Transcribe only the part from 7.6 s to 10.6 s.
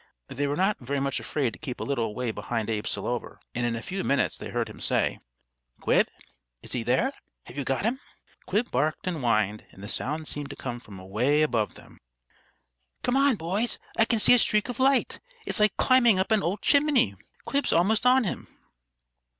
got him?" Quib barked and whined, and the sound seemed to